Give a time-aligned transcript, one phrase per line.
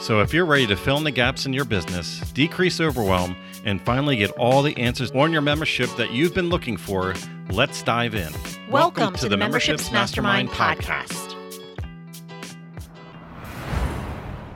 [0.00, 3.34] So, if you're ready to fill in the gaps in your business, decrease overwhelm,
[3.64, 7.14] and finally get all the answers on your membership that you've been looking for,
[7.50, 8.32] let's dive in.
[8.70, 11.32] Welcome, Welcome to, to, the Memberships, Mastermind, Mastermind podcast.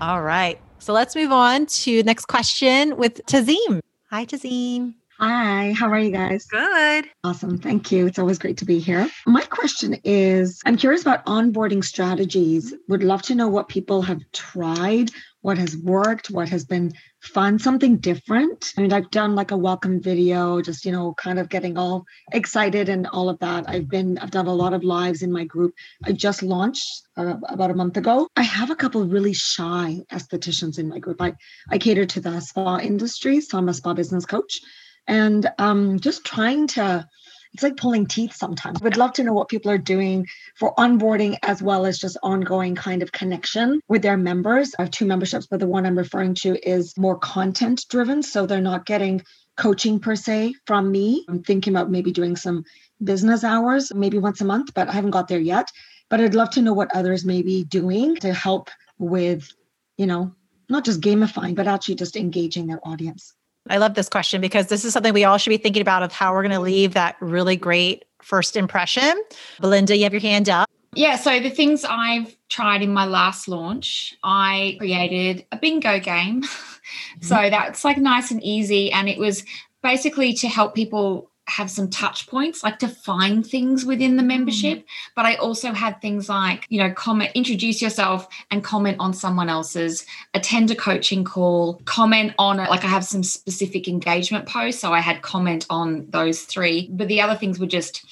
[0.00, 0.58] All right.
[0.78, 3.80] So let's move on to next question with Tazim.
[4.10, 4.94] Hi, Tazim.
[5.18, 6.44] Hi, how are you guys?
[6.44, 7.06] Good.
[7.24, 7.56] Awesome.
[7.56, 8.06] Thank you.
[8.06, 9.08] It's always great to be here.
[9.26, 12.74] My question is I'm curious about onboarding strategies.
[12.88, 16.92] Would love to know what people have tried, what has worked, what has been
[17.22, 18.74] fun, something different.
[18.76, 22.04] I mean, I've done like a welcome video, just, you know, kind of getting all
[22.32, 23.66] excited and all of that.
[23.70, 25.72] I've been, I've done a lot of lives in my group.
[26.04, 28.28] I just launched uh, about a month ago.
[28.36, 31.22] I have a couple really shy estheticians in my group.
[31.22, 31.32] I,
[31.70, 34.60] I cater to the spa industry, so I'm a spa business coach
[35.08, 37.08] and um, just trying to
[37.56, 38.82] it's like pulling teeth sometimes.
[38.82, 40.26] Would love to know what people are doing
[40.56, 44.74] for onboarding as well as just ongoing kind of connection with their members.
[44.78, 48.22] I have two memberships, but the one I'm referring to is more content driven.
[48.22, 49.22] So they're not getting
[49.56, 51.24] coaching per se from me.
[51.30, 52.64] I'm thinking about maybe doing some
[53.02, 55.70] business hours, maybe once a month, but I haven't got there yet.
[56.10, 58.68] But I'd love to know what others may be doing to help
[58.98, 59.48] with,
[59.96, 60.34] you know,
[60.68, 63.32] not just gamifying, but actually just engaging their audience.
[63.68, 66.12] I love this question because this is something we all should be thinking about of
[66.12, 69.22] how we're going to leave that really great first impression.
[69.60, 70.68] Belinda, you have your hand up.
[70.94, 76.42] Yeah, so the things I've tried in my last launch, I created a bingo game.
[76.86, 77.26] Mm-hmm.
[77.26, 78.92] so that's like nice and easy.
[78.92, 79.42] And it was
[79.82, 84.78] basically to help people have some touch points, like to find things within the membership.
[84.78, 84.84] Mm.
[85.14, 89.48] But I also had things like, you know, comment, introduce yourself and comment on someone
[89.48, 90.04] else's,
[90.34, 92.68] attend a coaching call, comment on it.
[92.68, 94.80] Like I have some specific engagement posts.
[94.80, 96.88] So I had comment on those three.
[96.92, 98.04] But the other things were just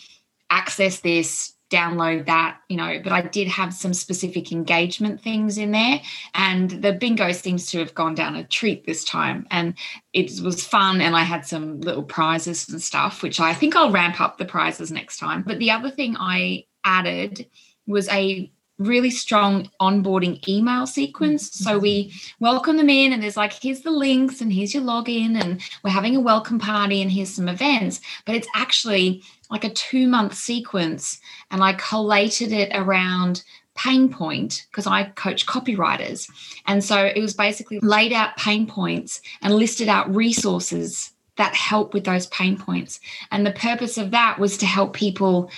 [0.50, 5.72] access this, download that, you know, but I did have some specific engagement things in
[5.72, 6.00] there.
[6.34, 9.46] And the bingo seems to have gone down a treat this time.
[9.50, 9.74] And
[10.12, 11.00] it was fun.
[11.00, 14.44] And I had some little prizes and stuff, which I think I'll ramp up the
[14.44, 15.42] prizes next time.
[15.42, 17.46] But the other thing I added
[17.86, 21.52] was a really strong onboarding email sequence.
[21.52, 25.40] So we welcome them in, and there's like, here's the links, and here's your login,
[25.40, 28.00] and we're having a welcome party, and here's some events.
[28.26, 31.20] But it's actually like a two month sequence
[31.50, 33.44] and I collated it around
[33.76, 36.28] pain point because I coach copywriters.
[36.66, 41.94] And so it was basically laid out pain points and listed out resources that help
[41.94, 43.00] with those pain points.
[43.32, 45.50] And the purpose of that was to help people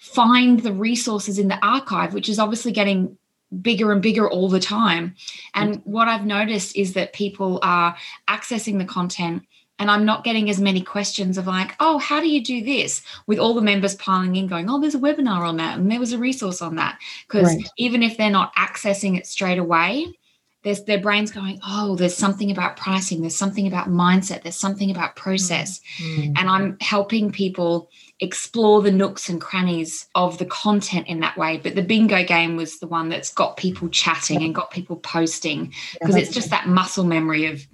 [0.00, 3.16] find the resources in the archive, which is obviously getting
[3.62, 5.14] bigger and bigger all the time.
[5.54, 5.86] And mm.
[5.86, 7.96] what I've noticed is that people are
[8.28, 9.44] accessing the content
[9.78, 13.02] and I'm not getting as many questions of like, oh, how do you do this?
[13.26, 15.98] With all the members piling in, going, oh, there's a webinar on that, and there
[15.98, 16.98] was a resource on that.
[17.26, 17.66] Because right.
[17.78, 20.06] even if they're not accessing it straight away,
[20.62, 24.90] there's their brains going, oh, there's something about pricing, there's something about mindset, there's something
[24.90, 25.80] about process.
[25.98, 26.32] Mm-hmm.
[26.36, 27.90] And I'm helping people
[28.20, 31.58] explore the nooks and crannies of the content in that way.
[31.62, 35.72] But the bingo game was the one that's got people chatting and got people posting
[35.94, 37.66] because yeah, it's just that muscle memory of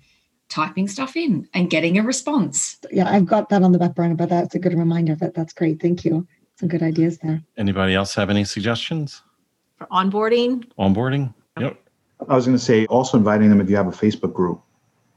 [0.48, 2.78] typing stuff in and getting a response.
[2.92, 5.34] Yeah, I've got that on the back burner, but that's a good reminder of it.
[5.34, 5.82] That's great.
[5.82, 6.26] Thank you.
[6.54, 7.42] Some good ideas there.
[7.58, 9.22] Anybody else have any suggestions?
[9.76, 10.64] For onboarding?
[10.78, 11.34] Onboarding?
[11.58, 11.78] Yep.
[12.28, 14.60] I was going to say also inviting them if you have a Facebook group.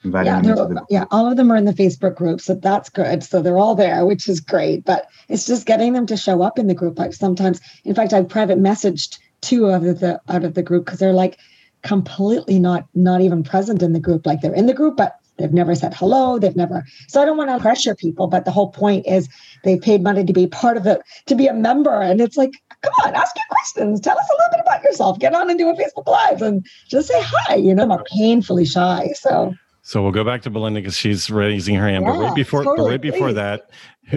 [0.04, 3.22] Inviting yeah, the- yeah, all of them are in the Facebook group, so that's good.
[3.22, 4.86] So they're all there, which is great.
[4.86, 6.98] But it's just getting them to show up in the group.
[6.98, 11.00] Like sometimes, in fact, I've private messaged two of the out of the group because
[11.00, 11.38] they're like
[11.82, 14.26] completely not not even present in the group.
[14.26, 16.38] Like they're in the group, but They've never said hello.
[16.38, 16.86] They've never.
[17.08, 19.30] So I don't want to pressure people, but the whole point is
[19.64, 22.02] they paid money to be part of it, to be a member.
[22.02, 22.52] And it's like,
[22.82, 24.02] come on, ask your questions.
[24.02, 25.20] Tell us a little bit about yourself.
[25.20, 27.56] Get on and do a Facebook Live and just say hi.
[27.56, 29.12] You know, I'm painfully shy.
[29.16, 29.53] So.
[29.82, 32.06] So we'll go back to Belinda because she's raising her hand.
[32.06, 33.72] Yeah, but right before, totally, but right before that,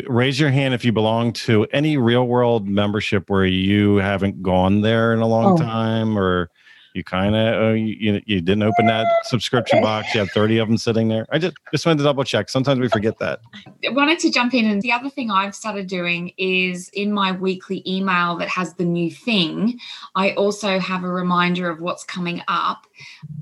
[0.07, 4.83] raise your hand if you belong to any real world membership where you haven't gone
[4.83, 5.57] there in a long oh.
[5.57, 6.51] time or
[6.95, 10.15] You kind of uh, you, you didn't open that subscription box.
[10.15, 11.27] You have 30 of them sitting there.
[11.31, 12.49] I just just wanted to double check.
[12.49, 13.41] Sometimes we forget that.
[13.85, 17.33] I wanted to jump in, and the other thing I've started doing is in my
[17.33, 19.79] weekly email that has the new thing.
[20.15, 22.87] I also have a reminder of what's coming up,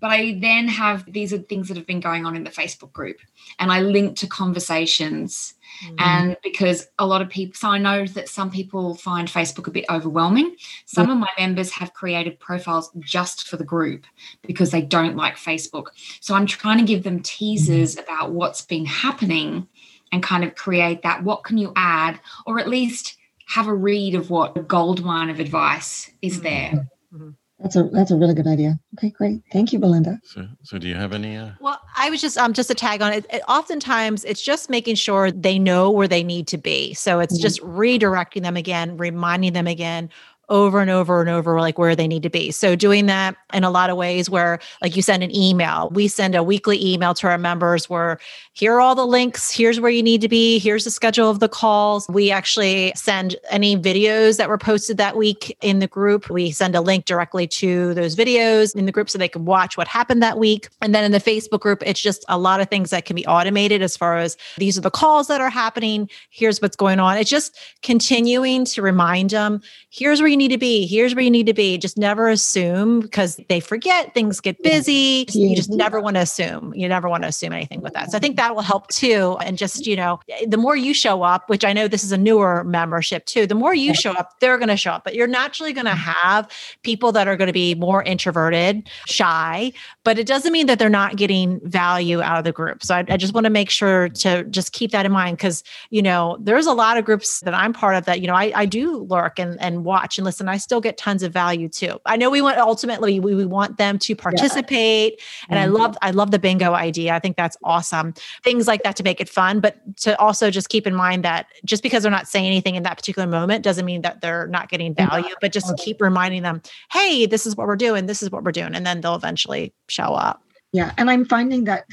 [0.01, 2.93] but I then have these are things that have been going on in the Facebook
[2.93, 3.19] group,
[3.59, 5.95] and I link to conversations Mm.
[5.99, 9.71] And because a lot of people, so I know that some people find Facebook a
[9.71, 10.57] bit overwhelming.
[10.87, 11.13] Some mm.
[11.13, 14.05] of my members have created profiles just for the group
[14.43, 15.87] because they don't like Facebook.
[16.21, 18.03] So I'm trying to give them teasers mm.
[18.03, 19.67] about what's been happening
[20.13, 21.23] and kind of create that.
[21.23, 22.21] What can you add?
[22.47, 23.17] Or at least
[23.47, 26.89] have a read of what gold mine of advice is there.
[27.13, 27.31] Mm-hmm.
[27.63, 28.79] That's a that's a really good idea.
[28.95, 29.43] Okay, great.
[29.53, 30.19] Thank you, Belinda.
[30.25, 31.37] So, so do you have any?
[31.37, 31.51] Uh...
[31.61, 33.27] Well, I was just um just a tag on it.
[33.31, 33.43] it.
[33.49, 36.95] Oftentimes, it's just making sure they know where they need to be.
[36.95, 37.43] So it's mm-hmm.
[37.43, 40.09] just redirecting them again, reminding them again,
[40.51, 42.51] over and over and over like where they need to be.
[42.51, 46.09] So doing that in a lot of ways where like you send an email, we
[46.09, 48.19] send a weekly email to our members where
[48.53, 51.39] here are all the links, here's where you need to be, here's the schedule of
[51.39, 52.07] the calls.
[52.09, 56.29] We actually send any videos that were posted that week in the group.
[56.29, 59.77] We send a link directly to those videos in the group so they can watch
[59.77, 60.69] what happened that week.
[60.83, 63.25] And then in the Facebook group, it's just a lot of things that can be
[63.27, 67.17] automated as far as these are the calls that are happening, here's what's going on.
[67.17, 70.87] It's just continuing to remind them, here's where you need to be.
[70.87, 71.79] Here's where you need to be.
[71.79, 75.27] Just never assume because they forget, things get busy.
[75.31, 76.75] You just never want to assume.
[76.75, 78.11] You never want to assume anything with that.
[78.11, 79.37] So I think that will help too.
[79.41, 82.19] And just, you know, the more you show up, which I know this is a
[82.19, 85.05] newer membership too, the more you show up, they're going to show up.
[85.05, 86.27] But you're naturally going to mm-hmm.
[86.27, 86.51] have
[86.83, 89.73] people that are going to be more introverted, shy,
[90.03, 92.83] but it doesn't mean that they're not getting value out of the group.
[92.83, 95.63] So I, I just want to make sure to just keep that in mind because,
[95.91, 98.53] you know, there's a lot of groups that I'm part of that, you know, I,
[98.55, 100.30] I do lurk and, and watch and listen.
[100.49, 101.99] I still get tons of value too.
[102.07, 105.15] I know we want ultimately we, we want them to participate.
[105.19, 105.57] Yeah.
[105.57, 105.77] And mm-hmm.
[105.77, 107.15] I love I love the bingo idea.
[107.15, 108.15] I think that's awesome.
[108.45, 111.47] Things like that to make it fun, but to also just keep in mind that
[111.65, 114.69] just because they're not saying anything in that particular moment doesn't mean that they're not
[114.69, 116.63] getting value, but just keep reminding them,
[116.93, 118.75] hey, this is what we're doing, this is what we're doing.
[118.75, 120.43] And then they'll eventually show up.
[120.73, 120.93] Yeah.
[120.97, 121.87] And I'm finding that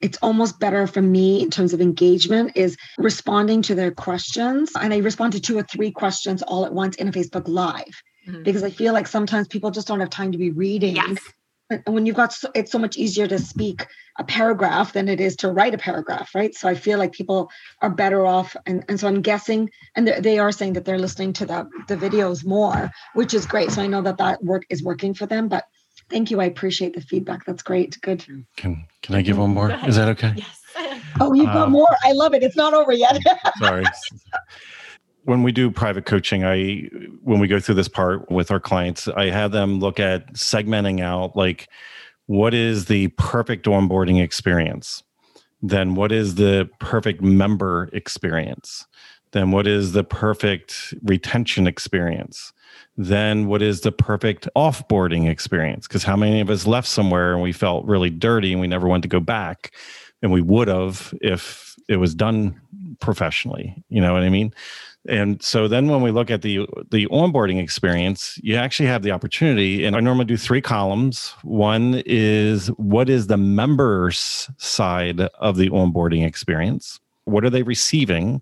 [0.00, 4.72] it's almost better for me in terms of engagement is responding to their questions.
[4.80, 8.02] And I respond to two or three questions all at once in a Facebook Live
[8.26, 8.42] mm-hmm.
[8.42, 10.96] because I feel like sometimes people just don't have time to be reading.
[10.96, 11.18] Yes.
[11.70, 13.86] And when you've got, so, it's so much easier to speak
[14.18, 16.54] a paragraph than it is to write a paragraph, right?
[16.54, 18.54] So I feel like people are better off.
[18.66, 21.96] And, and so I'm guessing, and they are saying that they're listening to the, the
[21.96, 23.70] videos more, which is great.
[23.70, 25.48] So I know that that work is working for them.
[25.48, 25.64] But
[26.14, 26.40] thank you.
[26.40, 27.44] I appreciate the feedback.
[27.44, 28.00] That's great.
[28.00, 28.24] Good.
[28.56, 29.72] Can, can I give one more?
[29.84, 30.34] Is that okay?
[30.36, 30.60] Yes.
[31.20, 31.94] Oh, you've got um, more.
[32.02, 32.42] I love it.
[32.42, 33.16] It's not over yet.
[33.60, 33.84] sorry
[35.22, 36.80] when we do private coaching i
[37.22, 41.00] when we go through this part with our clients i have them look at segmenting
[41.00, 41.68] out like
[42.26, 45.04] what is the perfect onboarding experience
[45.62, 48.86] then what is the perfect member experience
[49.34, 52.52] then what is the perfect retention experience
[52.96, 57.42] then what is the perfect offboarding experience because how many of us left somewhere and
[57.42, 59.72] we felt really dirty and we never wanted to go back
[60.22, 62.58] and we would have if it was done
[63.00, 64.54] professionally you know what i mean
[65.06, 69.10] and so then when we look at the the onboarding experience, you actually have the
[69.10, 71.34] opportunity and I normally do three columns.
[71.42, 77.00] One is what is the members side of the onboarding experience?
[77.24, 78.40] What are they receiving?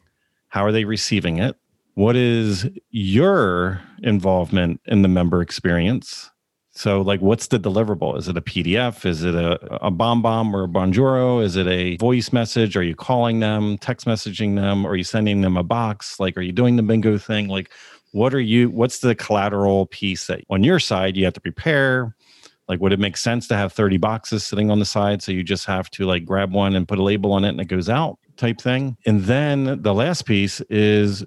[0.52, 1.56] How are they receiving it?
[1.94, 6.30] What is your involvement in the member experience?
[6.72, 8.18] So, like, what's the deliverable?
[8.18, 9.06] Is it a PDF?
[9.06, 11.42] Is it a, a BombBomb or a Bonjoro?
[11.42, 12.76] Is it a voice message?
[12.76, 14.86] Are you calling them, text messaging them?
[14.86, 16.20] Are you sending them a box?
[16.20, 17.48] Like, are you doing the bingo thing?
[17.48, 17.70] Like,
[18.10, 22.14] what are you, what's the collateral piece that on your side you have to prepare?
[22.68, 25.22] Like, would it make sense to have 30 boxes sitting on the side?
[25.22, 27.60] So you just have to like grab one and put a label on it and
[27.60, 28.98] it goes out type thing.
[29.06, 31.24] And then the last piece is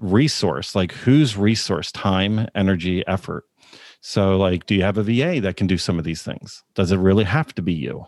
[0.00, 3.44] resource, like whose resource, time, energy, effort
[4.08, 6.62] so, like, do you have a VA that can do some of these things?
[6.74, 8.06] Does it really have to be you?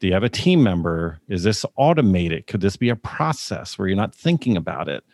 [0.00, 1.20] Do you have a team member?
[1.28, 2.48] Is this automated?
[2.48, 5.04] Could this be a process where you're not thinking about it?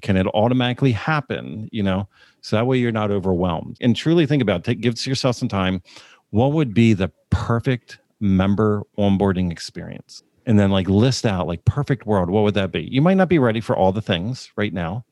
[0.00, 1.68] Can it automatically happen?
[1.72, 2.08] You know,
[2.40, 3.76] so that way you're not overwhelmed.
[3.80, 4.64] And truly think about it.
[4.64, 5.82] Take, give yourself some time.
[6.30, 10.22] What would be the perfect member onboarding experience?
[10.46, 12.28] And then like list out like perfect world.
[12.28, 12.82] What would that be?
[12.82, 15.04] You might not be ready for all the things right now,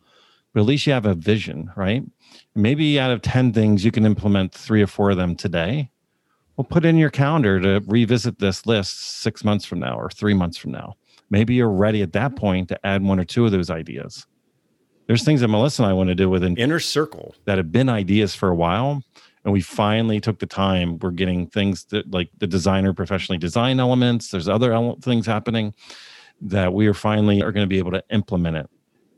[0.53, 2.03] but at least you have a vision, right?
[2.55, 5.91] Maybe out of 10 things, you can implement three or four of them today.
[6.57, 10.35] Well, put in your calendar to revisit this list six months from now or three
[10.35, 10.97] months from now.
[11.31, 14.27] Maybe you're ready at that point to add one or two of those ideas.
[15.07, 17.73] There's things that Melissa and I want to do with an inner circle that have
[17.73, 19.03] been ideas for a while.
[19.45, 20.99] And we finally took the time.
[20.99, 24.31] We're getting things that like the designer professionally design elements.
[24.31, 25.75] There's other ele- things happening
[26.41, 28.71] that we are finally are going to be able to implement it.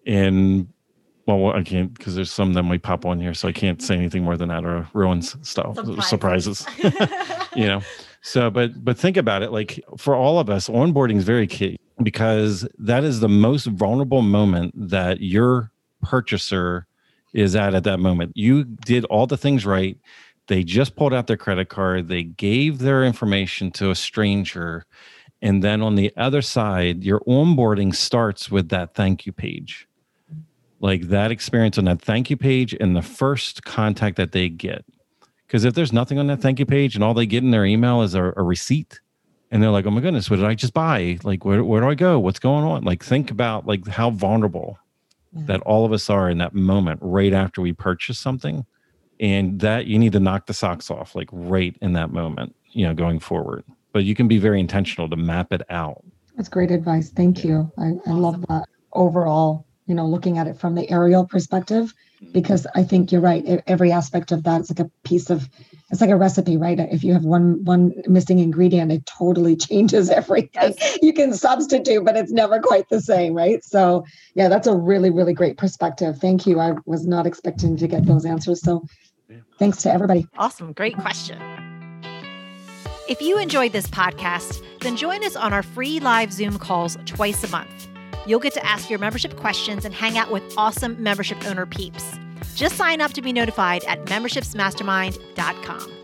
[0.04, 0.69] In
[1.26, 3.95] well i can't because there's some that might pop on here so i can't say
[3.95, 6.66] anything more than that or ruins stuff surprises, surprises.
[7.57, 7.81] you know?
[8.23, 11.76] So but but think about it like for all of us onboarding is very key
[12.02, 15.71] because that is the most vulnerable moment that your
[16.02, 16.87] purchaser
[17.35, 18.33] is at at that moment.
[18.35, 19.99] You did all the things right.
[20.47, 24.87] They just pulled out their credit card, they gave their information to a stranger.
[25.43, 29.87] And then on the other side, your onboarding starts with that thank you page.
[30.81, 34.85] Like that experience on that thank you page and the first contact that they get.
[35.47, 37.64] Because if there's nothing on that thank you page and all they get in their
[37.64, 39.00] email is a, a receipt,
[39.50, 41.19] and they're like, "Oh my goodness, what did I just buy?
[41.23, 42.19] Like, where where do I go?
[42.19, 44.79] What's going on?" Like, think about like how vulnerable
[45.37, 45.47] Mm.
[45.47, 48.64] that all of us are in that moment right after we purchase something
[49.21, 52.87] and that you need to knock the socks off like right in that moment you
[52.87, 53.64] know going forward.
[53.93, 56.05] But you can be very intentional to map it out.
[56.37, 57.11] That's great advice.
[57.11, 57.71] Thank you.
[57.79, 61.93] I, I love that overall you know looking at it from the aerial perspective
[62.33, 65.49] because i think you're right every aspect of that is like a piece of
[65.95, 66.79] it's like a recipe, right?
[66.81, 70.75] If you have one one missing ingredient, it totally changes everything.
[70.76, 70.99] Yes.
[71.03, 73.62] You can substitute, but it's never quite the same, right?
[73.62, 76.19] So yeah, that's a really, really great perspective.
[76.19, 76.59] Thank you.
[76.59, 78.61] I was not expecting to get those answers.
[78.62, 78.85] So
[79.59, 80.26] thanks to everybody.
[80.37, 80.73] Awesome.
[80.73, 81.41] Great question.
[83.09, 87.45] If you enjoyed this podcast, then join us on our free live Zoom calls twice
[87.45, 87.94] a month.
[88.26, 92.19] You'll get to ask your membership questions and hang out with awesome membership owner peeps.
[92.54, 96.03] Just sign up to be notified at membershipsmastermind.com.